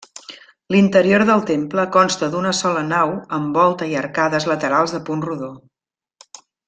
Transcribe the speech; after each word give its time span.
L'interior 0.75 1.25
del 1.29 1.43
temple 1.49 1.83
consta 1.95 2.29
d'una 2.35 2.53
sola 2.61 2.81
nau 2.87 3.13
amb 3.39 3.59
volta 3.61 3.89
i 3.93 3.93
arcades 4.01 4.49
laterals 4.53 4.97
de 4.97 5.03
punt 5.11 5.23
rodó. 5.29 5.53